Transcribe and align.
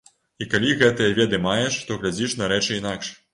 І 0.45 0.45
калі 0.53 0.71
гэтыя 0.79 1.11
веды 1.19 1.39
маеш, 1.43 1.77
то 1.91 1.99
глядзіш 2.01 2.35
на 2.41 2.49
рэчы 2.55 2.81
інакш. 2.81 3.13